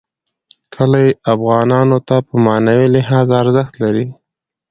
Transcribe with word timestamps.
کلي 0.75 1.07
افغانانو 1.33 1.97
ته 2.07 2.15
په 2.27 2.33
معنوي 2.45 2.87
لحاظ 2.95 3.27
ارزښت 3.41 3.73
لري. 3.83 4.05